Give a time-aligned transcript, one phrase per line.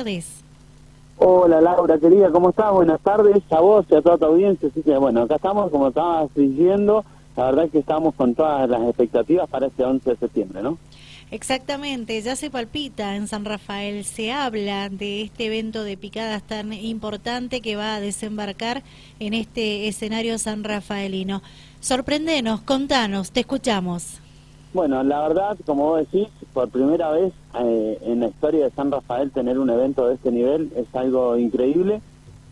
[0.00, 0.42] tardes.
[1.18, 2.72] Hola Laura, querida, ¿cómo estás?
[2.72, 4.70] Buenas tardes a vos y a toda tu audiencia.
[4.70, 7.04] Así que bueno, acá estamos, como estabas diciendo,
[7.36, 10.78] la verdad es que estamos con todas las expectativas para este 11 de septiembre, ¿no?
[11.30, 16.72] Exactamente, ya se palpita en San Rafael, se habla de este evento de picadas tan
[16.72, 18.82] importante que va a desembarcar
[19.20, 21.42] en este escenario san rafaelino.
[21.80, 24.20] Sorprendenos, contanos, te escuchamos.
[24.72, 28.92] Bueno, la verdad, como vos decís, por primera vez eh, en la historia de San
[28.92, 32.00] Rafael tener un evento de este nivel es algo increíble,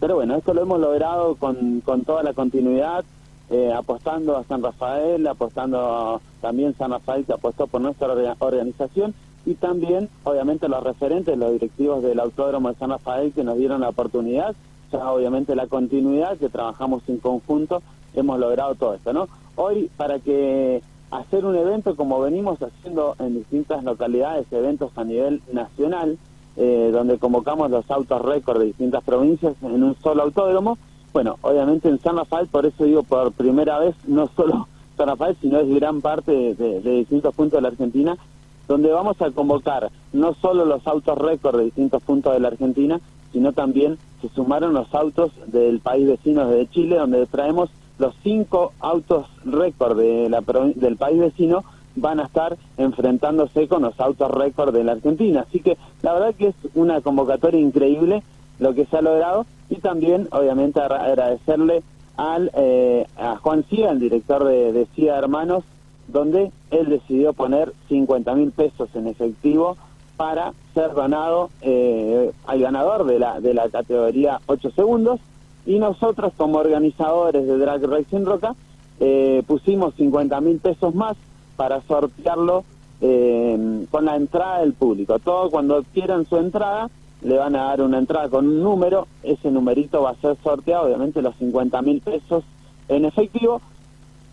[0.00, 3.04] pero bueno, esto lo hemos logrado con, con toda la continuidad,
[3.50, 8.08] eh, apostando a San Rafael, apostando también San Rafael que apostó por nuestra
[8.40, 9.14] organización
[9.46, 13.82] y también, obviamente, los referentes, los directivos del Autódromo de San Rafael que nos dieron
[13.82, 14.56] la oportunidad,
[14.90, 17.80] ya obviamente la continuidad, que trabajamos en conjunto,
[18.14, 19.28] hemos logrado todo esto, ¿no?
[19.54, 25.42] Hoy, para que hacer un evento como venimos haciendo en distintas localidades, eventos a nivel
[25.52, 26.18] nacional,
[26.56, 30.76] eh, donde convocamos los autos récord de distintas provincias en un solo autódromo.
[31.12, 35.36] Bueno, obviamente en San Rafael, por eso digo por primera vez, no solo San Rafael,
[35.40, 38.16] sino es gran parte de, distintos puntos de la Argentina,
[38.66, 43.00] donde vamos a convocar no solo los autos récord de distintos puntos de la Argentina,
[43.32, 48.72] sino también se sumaron los autos del país vecino de Chile, donde traemos los cinco
[48.80, 50.42] autos récord de la,
[50.74, 51.64] del país vecino
[51.96, 55.44] van a estar enfrentándose con los autos récord de la Argentina.
[55.48, 58.22] Así que la verdad que es una convocatoria increíble
[58.58, 61.82] lo que se ha logrado y también obviamente agradecerle
[62.16, 65.64] al eh, a Juan Cía, el director de, de CIA Hermanos,
[66.08, 69.76] donde él decidió poner 50 mil pesos en efectivo
[70.16, 75.20] para ser donado eh, al ganador de la, de la categoría 8 segundos
[75.68, 78.56] y nosotros como organizadores de Drag Racing Roca
[79.00, 81.14] eh, pusimos 50 mil pesos más
[81.56, 82.64] para sortearlo
[83.02, 85.18] eh, con la entrada del público.
[85.18, 86.88] Todo cuando quieran su entrada,
[87.20, 90.86] le van a dar una entrada con un número, ese numerito va a ser sorteado,
[90.86, 92.44] obviamente los 50 mil pesos
[92.88, 93.60] en efectivo.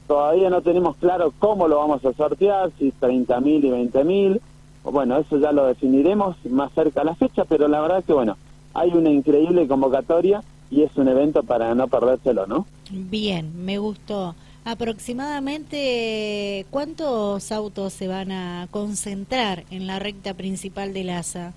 [0.08, 4.42] Todavía no tenemos claro cómo lo vamos a sortear, si 30 mil y 20 mil.
[4.86, 8.38] Bueno, eso ya lo definiremos más cerca a la fecha, pero la verdad que bueno,
[8.74, 12.66] hay una increíble convocatoria y es un evento para no perdérselo, ¿no?
[12.92, 14.36] Bien, me gustó.
[14.64, 21.54] Aproximadamente, ¿cuántos autos se van a concentrar en la recta principal del ASA?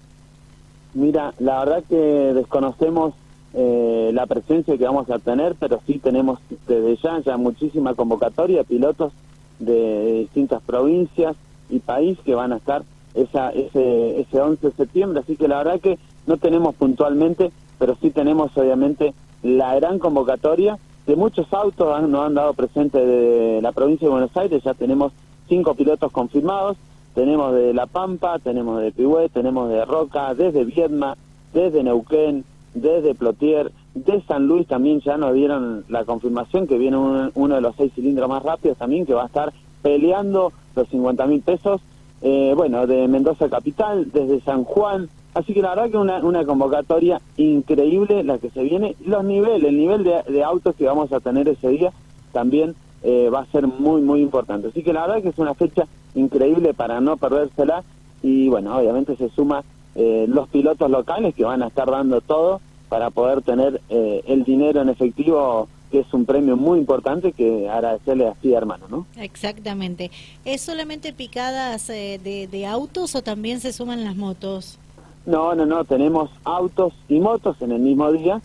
[0.92, 3.14] Mira, la verdad que desconocemos
[3.54, 8.62] eh, la presencia que vamos a tener, pero sí tenemos desde ya ya muchísima convocatoria,
[8.62, 9.12] pilotos
[9.58, 11.34] de distintas provincias
[11.70, 12.82] y país que van a estar
[13.14, 17.96] esa, ese, ese 11 de septiembre, así que la verdad que no tenemos puntualmente pero
[18.00, 23.72] sí tenemos obviamente la gran convocatoria de muchos autos nos han dado presente de la
[23.72, 25.12] provincia de Buenos Aires, ya tenemos
[25.48, 26.76] cinco pilotos confirmados,
[27.14, 31.16] tenemos de La Pampa, tenemos de Pihué, tenemos de Roca, desde Viedma,
[31.54, 32.44] desde Neuquén,
[32.74, 37.60] desde Plotier, de San Luis también ya nos dieron la confirmación que viene uno de
[37.60, 39.52] los seis cilindros más rápidos también que va a estar
[39.82, 41.80] peleando los 50 mil pesos,
[42.22, 45.08] eh, bueno, de Mendoza Capital, desde San Juan,
[45.38, 48.96] Así que la verdad que una, una convocatoria increíble la que se viene.
[49.04, 51.92] Los niveles, el nivel de, autos que vamos a tener ese día
[52.32, 54.66] también eh, va a ser muy, muy importante.
[54.66, 57.84] Así que la verdad que es una fecha increíble para no perdérsela.
[58.20, 59.62] Y bueno, obviamente se suma
[59.94, 64.42] eh, los pilotos locales que van a estar dando todo para poder tener eh, el
[64.42, 69.06] dinero en efectivo que es un premio muy importante que agradecerle así hermano, ¿no?
[69.16, 70.10] Exactamente.
[70.44, 74.80] ¿Es solamente picadas de, de autos o también se suman las motos?
[75.28, 78.40] No, no, no, tenemos autos y motos en el mismo día.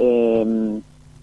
[0.00, 0.80] Eh,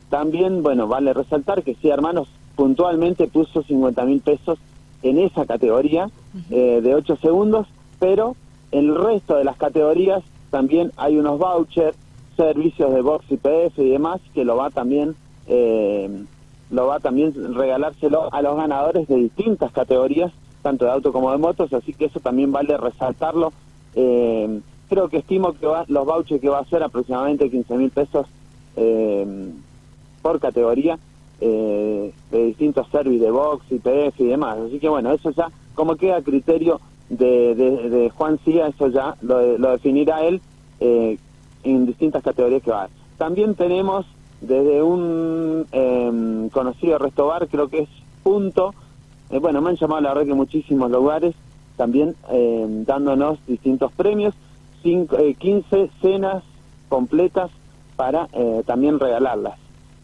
[0.10, 4.58] también, bueno, vale resaltar que sí, hermanos, puntualmente puso 50 mil pesos
[5.04, 6.10] en esa categoría
[6.50, 7.68] eh, de 8 segundos,
[8.00, 8.38] pero
[8.72, 11.98] en el resto de las categorías también hay unos vouchers,
[12.38, 15.16] servicios de box IPF y demás que lo va también
[15.48, 16.24] eh,
[16.70, 21.38] lo va también regalárselo a los ganadores de distintas categorías, tanto de auto como de
[21.38, 23.52] motos, así que eso también vale resaltarlo.
[23.94, 24.62] Eh,
[24.92, 28.28] creo que estimo que los vouchers que va a ser aproximadamente 15 mil pesos
[28.76, 29.26] eh,
[30.22, 31.00] por categoría
[31.40, 34.58] eh, de distintos servicios de box, IPF y demás.
[34.68, 39.40] Así que bueno, eso ya como queda criterio de, de, Juan Cía, eso ya lo,
[39.72, 40.42] definirá él
[40.82, 41.18] eh,
[41.64, 42.96] en distintas categorías que va a haber.
[43.18, 44.06] También tenemos
[44.42, 47.90] desde un em, conocido restobar, creo que es
[48.24, 48.76] Punto,
[49.40, 51.34] bueno, me han llamado la verdad que muchísimos lugares,
[51.78, 54.36] también em, dándonos distintos premios.
[54.82, 56.44] 15 eh, cenas
[56.90, 57.52] completas
[57.96, 59.58] para eh, también regalarlas.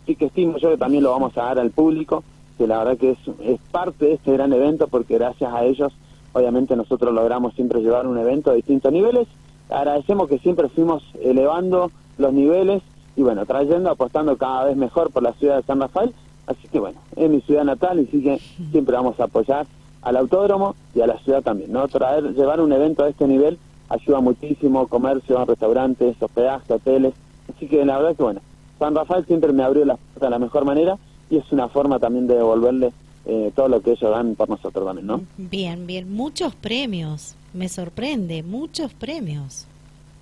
[0.03, 2.23] Así que estimo yo que también lo vamos a dar al público,
[2.57, 5.93] que la verdad que es, es parte de este gran evento porque gracias a ellos
[6.33, 9.27] obviamente nosotros logramos siempre llevar un evento de distintos niveles
[9.69, 12.81] agradecemos que siempre fuimos elevando los niveles
[13.15, 16.13] y bueno, trayendo, apostando cada vez mejor por la ciudad de San Rafael.
[16.45, 18.39] Así que bueno, es mi ciudad natal y sí que
[18.71, 19.65] siempre vamos a apoyar
[20.01, 21.87] al autódromo y a la ciudad también, ¿no?
[21.87, 23.57] Traer, llevar un evento de este nivel
[23.89, 27.13] ayuda muchísimo, comercio, restaurantes, hospedaje, hoteles.
[27.53, 28.41] Así que la verdad que bueno,
[28.79, 30.97] San Rafael siempre me abrió las puertas de la mejor manera
[31.29, 32.91] y es una forma también de devolverle
[33.25, 35.21] eh, todo lo que ellos dan por nosotros también, ¿no?
[35.37, 39.65] Bien, bien, muchos premios, me sorprende, muchos premios.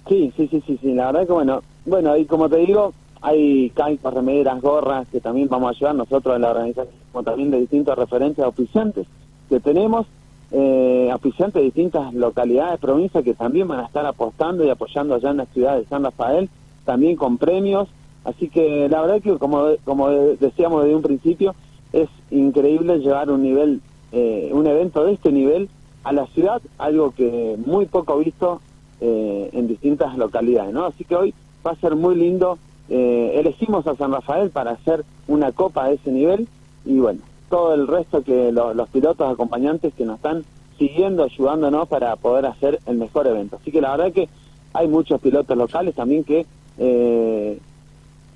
[0.07, 3.69] Sí, sí, sí, sí, sí, la verdad que bueno, bueno, y como te digo, hay
[3.71, 7.59] caicos, remeras, gorras que también vamos a ayudar nosotros en la organización, como también de
[7.59, 9.07] distintas referencias oficiantes
[9.49, 10.07] que tenemos,
[10.57, 15.31] eh, oficiantes de distintas localidades, provincias que también van a estar apostando y apoyando allá
[15.31, 16.49] en la ciudad de San Rafael,
[16.85, 17.89] también con premios,
[18.23, 21.55] así que la verdad que como, como decíamos desde un principio,
[21.91, 23.81] es increíble llevar un nivel,
[24.13, 25.67] eh, un evento de este nivel
[26.05, 28.61] a la ciudad, algo que muy poco visto
[29.01, 30.85] eh, en distintas localidades, ¿no?
[30.85, 31.33] Así que hoy
[31.67, 32.57] va a ser muy lindo.
[32.87, 36.47] Eh, elegimos a San Rafael para hacer una copa de ese nivel
[36.85, 37.19] y bueno,
[37.49, 40.43] todo el resto que los pilotos acompañantes que nos están
[40.77, 43.57] siguiendo, ayudándonos para poder hacer el mejor evento.
[43.61, 44.29] Así que la verdad que
[44.73, 46.45] hay muchos pilotos locales también que
[46.77, 47.59] eh,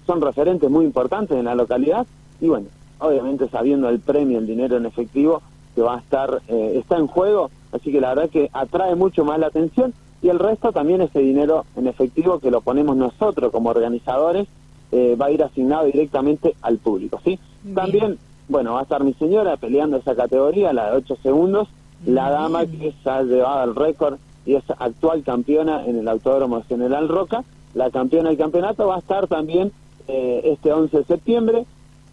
[0.08, 2.08] son referentes muy importantes en la localidad
[2.40, 2.68] y bueno,
[3.00, 5.42] obviamente sabiendo el premio, el dinero en efectivo
[5.76, 9.40] que va a estar, está en juego, así que la verdad que atrae mucho más
[9.40, 13.70] la atención y el resto también ese dinero en efectivo que lo ponemos nosotros como
[13.70, 14.48] organizadores
[14.92, 17.40] eh, va a ir asignado directamente al público, ¿sí?
[17.76, 18.18] También,
[18.50, 21.68] bueno, va a estar mi señora peleando esa categoría, la de 8 segundos,
[22.06, 26.64] la dama que se ha llevado el récord y es actual campeona en el Autódromo
[26.68, 27.44] General Roca,
[27.76, 29.72] la campeona del campeonato va a estar también
[30.08, 31.66] eh, este 11 de septiembre,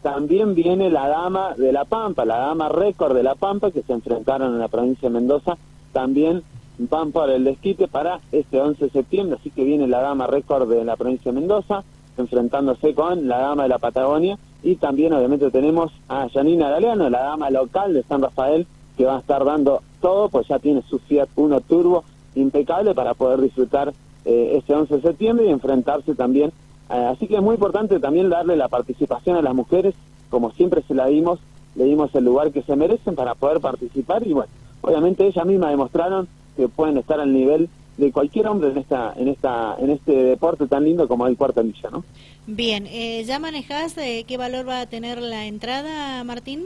[0.02, 3.94] también viene la dama de La Pampa, la dama récord de La Pampa, que se
[3.94, 5.56] enfrentaron en la provincia de Mendoza,
[5.92, 6.42] también
[6.78, 10.68] van por el desquite para este 11 de septiembre, así que viene la dama récord
[10.68, 11.82] de la provincia de Mendoza,
[12.18, 17.22] enfrentándose con la dama de la Patagonia, y también obviamente tenemos a Janina Galeano, la
[17.22, 18.66] dama local de San Rafael,
[18.96, 22.04] que va a estar dando todo, pues ya tiene su Fiat Uno Turbo
[22.34, 23.92] impecable para poder disfrutar
[24.24, 26.52] eh, este 11 de septiembre y enfrentarse también.
[26.90, 29.94] Eh, así que es muy importante también darle la participación a las mujeres,
[30.30, 31.38] como siempre se la dimos,
[31.74, 34.50] le dimos el lugar que se merecen para poder participar y bueno,
[34.80, 39.28] obviamente ellas mismas demostraron que pueden estar al nivel de cualquier hombre en esta en
[39.28, 42.04] esta en este deporte tan lindo como el cuarto milla, ¿no?
[42.46, 46.64] Bien, eh, ¿ya manejas de qué valor va a tener la entrada, Martín?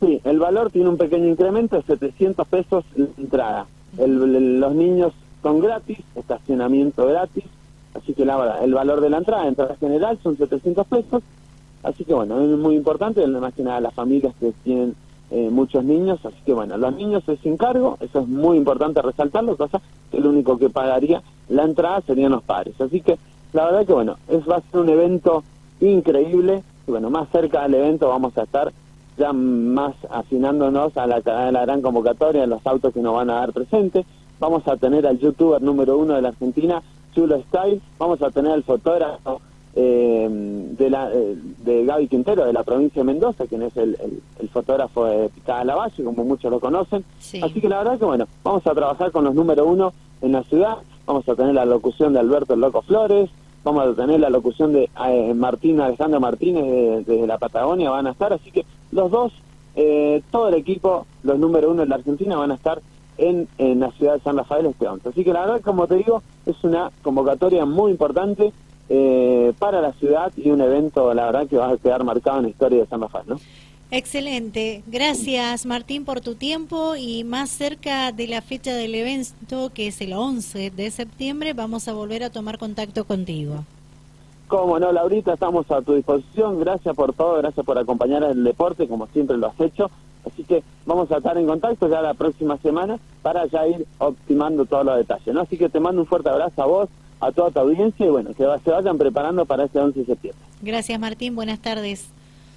[0.00, 3.66] Sí, el valor tiene un pequeño incremento de 700 pesos la entrada.
[3.96, 7.44] los niños son gratis, estacionamiento gratis,
[7.94, 11.22] así que la el valor de la entrada, entrada general, son 700 pesos,
[11.82, 14.94] así que bueno, es muy importante, más que nada las familias que tienen
[15.36, 19.02] eh, muchos niños, así que bueno, los niños es sin cargo, eso es muy importante
[19.02, 22.80] resaltarlo, cosa que el único que pagaría la entrada serían los padres.
[22.80, 23.18] Así que
[23.52, 25.42] la verdad que bueno, es, va a ser un evento
[25.80, 28.72] increíble, y bueno, más cerca del evento vamos a estar
[29.18, 33.40] ya más afinándonos a la, a la gran convocatoria, los autos que nos van a
[33.40, 34.06] dar presente,
[34.38, 36.80] vamos a tener al youtuber número uno de la Argentina,
[37.12, 39.40] Chulo Style, vamos a tener al fotógrafo
[39.76, 40.28] eh,
[40.78, 43.96] de, la, eh, de Gaby Quintero, de la provincia de Mendoza, quien es el,
[44.38, 47.04] el, fotógrafo de Picada Lavalle, como muchos lo conocen.
[47.18, 50.44] Así que la verdad que bueno, vamos a trabajar con los número uno en la
[50.44, 50.76] ciudad,
[51.06, 53.30] vamos a tener la locución de Alberto el Loco Flores,
[53.64, 58.12] vamos a tener la locución de eh, Martín Alejandro Martínez desde la Patagonia, van a
[58.12, 59.32] estar, así que los dos,
[59.74, 62.80] eh, todo el equipo, los número uno en la Argentina van a estar
[63.18, 65.08] en, en la ciudad de San Rafael este 11.
[65.08, 68.52] Así que la verdad, como te digo, es una convocatoria muy importante
[68.88, 72.44] eh, para la ciudad y un evento, la verdad, que va a quedar marcado en
[72.44, 73.36] la historia de San Rafael, ¿no?
[73.90, 74.82] Excelente.
[74.86, 80.00] Gracias, Martín, por tu tiempo y más cerca de la fecha del evento, que es
[80.00, 83.64] el 11 de septiembre, vamos a volver a tomar contacto contigo.
[84.48, 86.60] Como no, Laurita, estamos a tu disposición.
[86.60, 89.90] Gracias por todo, gracias por acompañar el deporte, como siempre lo has hecho.
[90.26, 94.64] Así que vamos a estar en contacto ya la próxima semana para ya ir optimando
[94.64, 95.34] todos los detalles.
[95.34, 95.42] ¿no?
[95.42, 96.88] Así que te mando un fuerte abrazo a vos,
[97.20, 100.44] a toda tu audiencia y bueno, que se vayan preparando para este 11 de septiembre.
[100.62, 102.08] Gracias Martín, buenas tardes.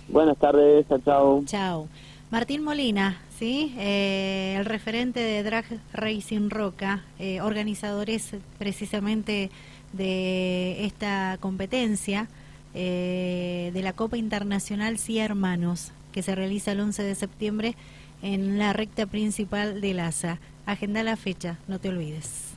[0.08, 1.44] Buenas tardes, chao.
[1.46, 1.88] Chao.
[2.30, 3.74] Martín Molina, ¿sí?
[3.78, 9.50] Eh, el referente de Drag Racing Roca, eh, organizadores precisamente
[9.94, 12.28] de esta competencia
[12.74, 17.76] eh, de la Copa Internacional Sí Hermanos, que se realiza el 11 de septiembre
[18.22, 20.40] en la recta principal del ASA.
[20.66, 22.56] Agenda la fecha, no te olvides.